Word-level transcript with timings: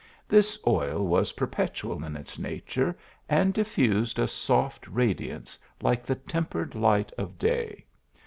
This 0.27 0.57
oil 0.65 1.05
was 1.05 1.33
perpetual 1.33 2.03
in 2.03 2.15
its 2.17 2.39
nature, 2.39 2.97
and 3.29 3.53
diffused 3.53 4.17
a 4.17 4.27
soft 4.27 4.87
radi 4.91 5.31
ance 5.31 5.59
like 5.79 6.01
the 6.07 6.15
tempered 6.15 6.73
light 6.73 7.11
of 7.19 7.37
day. 7.37 7.85